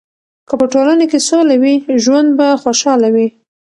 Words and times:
که 0.47 0.53
په 0.59 0.65
ټولنه 0.73 1.05
کې 1.11 1.19
سوله 1.29 1.55
وي، 1.61 1.75
ژوند 2.03 2.29
به 2.37 2.47
خوشحاله 2.61 3.07
وي. 3.15 3.27